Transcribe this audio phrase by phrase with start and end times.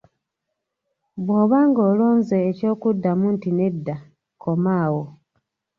[1.23, 3.95] Bw’oba ng’olonze ekyokuddamu nti nedda,
[4.41, 5.03] koma awo.